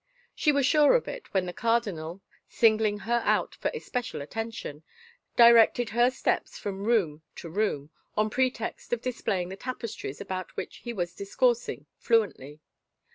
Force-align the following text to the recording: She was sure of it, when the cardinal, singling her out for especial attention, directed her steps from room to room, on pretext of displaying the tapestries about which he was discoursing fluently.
She 0.33 0.51
was 0.51 0.65
sure 0.65 0.95
of 0.95 1.07
it, 1.07 1.31
when 1.31 1.45
the 1.45 1.53
cardinal, 1.53 2.23
singling 2.49 2.97
her 3.05 3.21
out 3.23 3.53
for 3.53 3.69
especial 3.71 4.19
attention, 4.19 4.81
directed 5.35 5.91
her 5.91 6.09
steps 6.09 6.57
from 6.57 6.85
room 6.85 7.21
to 7.35 7.49
room, 7.51 7.91
on 8.17 8.31
pretext 8.31 8.93
of 8.93 9.01
displaying 9.03 9.49
the 9.49 9.55
tapestries 9.57 10.19
about 10.19 10.57
which 10.57 10.77
he 10.77 10.91
was 10.91 11.13
discoursing 11.13 11.85
fluently. 11.99 12.61